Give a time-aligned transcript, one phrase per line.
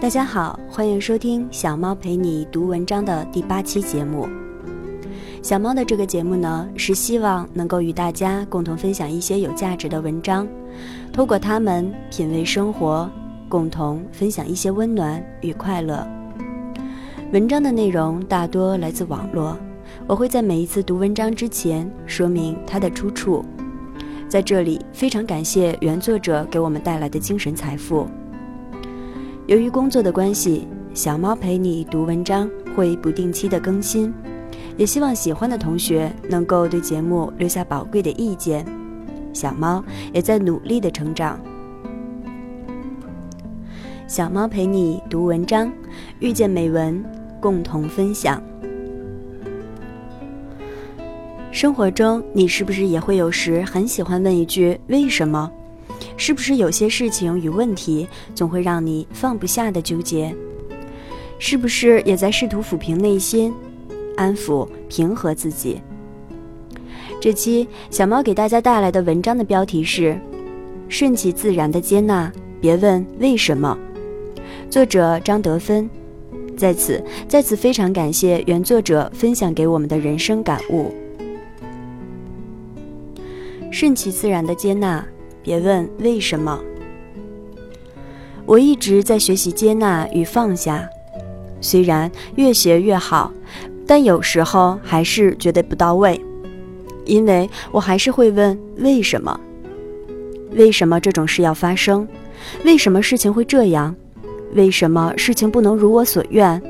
[0.00, 4.28] 大家好，欢迎收听小猫陪你读文章的第八期节目。
[5.42, 10.46] 小猫的这个节目呢，是希望能够与大家共同分享一些有价值的文章，
[11.12, 13.10] 通过它们品味生活，
[13.48, 16.06] 共同分享一些温暖与快乐。
[17.32, 19.58] 文章的内容大多来自网络，
[20.06, 23.44] 我会在每一次读文章之前说明它的出处。
[24.28, 28.06] 在这里，非常感谢原作者给我们带来的精神财富。
[29.48, 34.12] 由于工作的关系，小猫陪你读文章会不定期的更新，
[34.76, 38.62] 也希望喜欢的同学能够对节目留下宝贵的意见。
[39.32, 41.40] 小猫也在努力的成长。
[44.06, 45.72] 小猫陪你读文章，
[46.18, 47.02] 遇见美文，
[47.40, 48.42] 共同分享。
[51.50, 55.50] 生活中，你是不是也会有时很喜欢问一句“为什么”？
[56.18, 60.34] 是不是有些事情与问题总会让你放不下的纠结？
[61.38, 63.54] 是不是也在试图抚平内心，
[64.16, 65.80] 安抚平和自己？
[67.20, 70.20] 这期小猫给大家带来的文章的标题是
[70.90, 73.78] “顺其自然的接纳，别问为什么”。
[74.68, 75.88] 作者张德芬。
[76.56, 80.92] 在此，在此非常感谢原作者分享给我们的人生感悟。
[83.70, 85.06] 顺其自然的接纳。
[85.48, 86.60] 别问为什么，
[88.44, 90.86] 我一直在学习接纳与放下，
[91.58, 93.32] 虽然越学越好，
[93.86, 96.20] 但有时候还是觉得不到位，
[97.06, 99.40] 因为我还是会问为什么？
[100.52, 102.06] 为什么这种事要发生？
[102.66, 103.96] 为什么事情会这样？
[104.52, 106.62] 为什么事情不能如我所愿？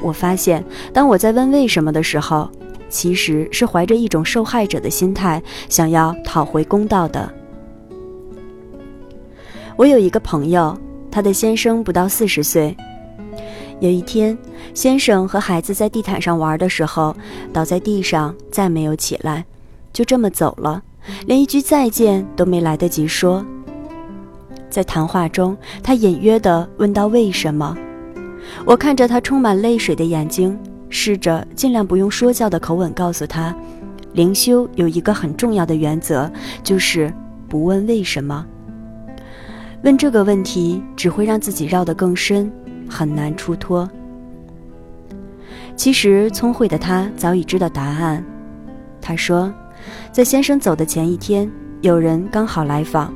[0.00, 2.50] 我发现，当我在问为什么的时候，
[2.88, 7.30] 其实是怀着一种受害者的心态，想要讨回公道的。
[9.76, 10.76] 我有一个朋友，
[11.10, 12.76] 他的先生不到四十岁。
[13.80, 14.38] 有一天，
[14.72, 17.14] 先生和孩子在地毯上玩的时候，
[17.52, 19.44] 倒在地上，再没有起来，
[19.92, 20.80] 就这么走了，
[21.26, 23.44] 连一句再见都没来得及说。
[24.70, 27.76] 在谈话中，他隐约地问到：“为什么？”
[28.64, 30.56] 我看着他充满泪水的眼睛，
[30.88, 33.52] 试着尽量不用说教的口吻告诉他
[34.14, 36.30] ：“灵修有一个很重要的原则，
[36.62, 37.12] 就是
[37.48, 38.46] 不问为什么。”
[39.84, 42.50] 问这个问题只会让自己绕得更深，
[42.88, 43.86] 很难出脱。
[45.76, 48.24] 其实聪慧的他早已知道答案。
[48.98, 49.52] 他说，
[50.10, 51.50] 在先生走的前一天，
[51.82, 53.12] 有人刚好来访，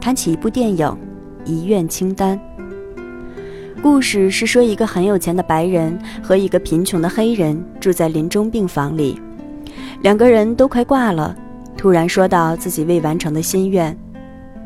[0.00, 0.86] 谈起一部电影
[1.44, 2.38] 《遗愿清单》。
[3.82, 9.20] 故事是说，一个很有钱的白人和一个贫穷的黑人住在临终病房里，
[10.02, 11.34] 两个人都快挂了，
[11.76, 13.98] 突然说到自己未完成的心愿。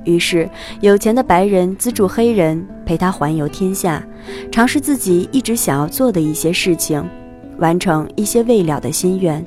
[0.06, 0.48] 于是，
[0.80, 4.02] 有钱的白人资助黑人陪他环游天下，
[4.50, 7.04] 尝试自己一直想要做的一些事情，
[7.58, 9.44] 完成一些未了的心愿。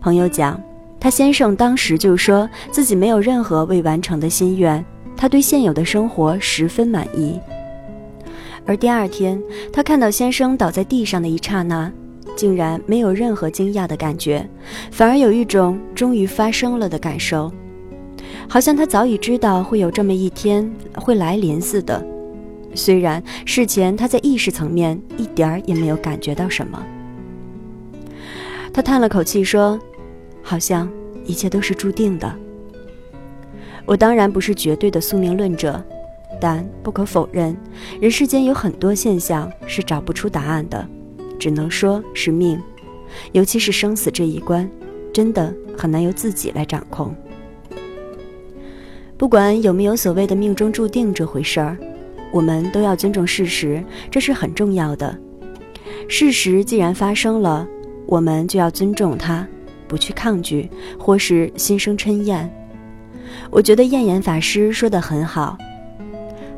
[0.00, 0.58] 朋友讲，
[1.00, 4.82] 他先生当时就说自己没有任何未完成的心愿，
[5.16, 7.38] 他对现有的生活十分满意。
[8.64, 9.42] 而第二天，
[9.72, 11.90] 他看到先生倒在地上的一刹那，
[12.36, 14.48] 竟然没有任何惊讶的感觉，
[14.92, 17.50] 反而有一种终于发生了的感受。
[18.48, 22.02] 好像他早已知道会有这么一天会来临似的，
[22.74, 26.82] 虽然事前他在意识层面一点儿也没有感觉到什么。
[28.72, 29.78] 他叹了口气说
[30.42, 30.90] ：“好像
[31.26, 32.34] 一切都是注定的。”
[33.84, 35.82] 我当然不是绝对的宿命论者，
[36.40, 37.56] 但不可否认，
[38.00, 40.86] 人世间有很多现象是找不出答案的，
[41.38, 42.58] 只能说是命，
[43.32, 44.68] 尤其是生死这一关，
[45.12, 47.14] 真的很难由自己来掌控。
[49.18, 51.76] 不管有没有所谓的命中注定这回事儿，
[52.30, 55.18] 我们都要尊重事实，这是很重要的。
[56.06, 57.66] 事实既然发生了，
[58.06, 59.44] 我们就要尊重它，
[59.88, 62.48] 不去抗拒或是心生嗔厌。
[63.50, 65.58] 我觉得燕言法师说的很好：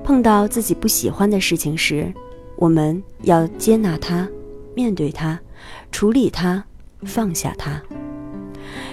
[0.04, 2.12] 碰到自己不喜欢的事情时，
[2.56, 4.28] 我们要接纳它，
[4.74, 5.38] 面对它，
[5.90, 6.62] 处理它，
[7.04, 7.80] 放下它。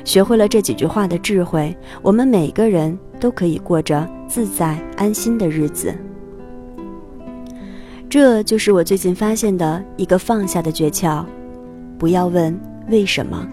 [0.03, 5.93] 学会了这几句话的智慧，我们每个人都可以过着自在安心的日子。
[8.09, 11.25] 这就是我最近发现的一个放下的诀窍：
[11.97, 12.57] 不要问
[12.89, 13.47] 为什么。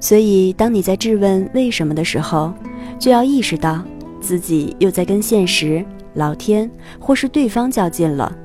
[0.00, 2.52] 所以，当你在质问为什么的时候，
[2.98, 3.82] 就要意识到
[4.20, 5.84] 自己又在跟现实、
[6.14, 8.36] 老天或是对方较劲了。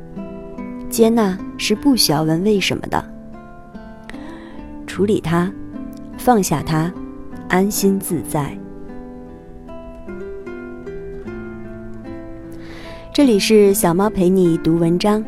[0.89, 3.03] 接纳是不需要问为什么的，
[4.85, 5.51] 处理它。
[6.15, 6.94] 放下它，
[7.50, 8.57] 安心自在。
[13.13, 15.24] 这里是小猫陪你读文章，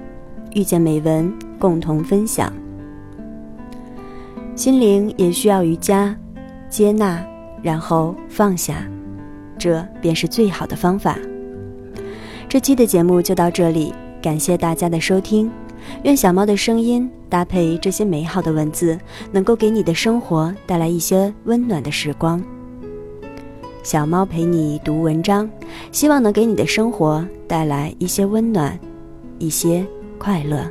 [0.56, 2.52] 遇见美文，共同分享。
[4.56, 6.18] 心灵也需要瑜伽，
[6.68, 7.24] 接纳，
[7.62, 8.84] 然后放下，
[9.56, 11.16] 这便是最好的方法。
[12.50, 15.52] 这期的节目就到这里，感谢大家的收听。
[16.02, 19.00] 愿小猫的声音搭配这些美好的文字，
[19.32, 22.44] 能够给你的生活带来一些温暖的时光。
[23.86, 25.48] 小猫陪你读文章，
[25.92, 28.80] 希望能给你的生活带来一些温暖，
[29.38, 29.86] 一些
[30.18, 30.68] 快乐。